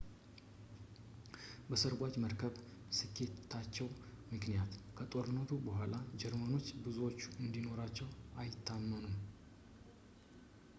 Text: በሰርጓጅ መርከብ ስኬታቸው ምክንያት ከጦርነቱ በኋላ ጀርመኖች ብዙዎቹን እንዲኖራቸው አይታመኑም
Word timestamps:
በሰርጓጅ 1.67 2.13
መርከብ 2.23 2.53
ስኬታቸው 2.99 3.87
ምክንያት 4.31 4.71
ከጦርነቱ 4.99 5.51
በኋላ 5.67 5.93
ጀርመኖች 6.23 6.67
ብዙዎቹን 6.87 7.39
እንዲኖራቸው 7.45 8.09
አይታመኑም 8.43 9.17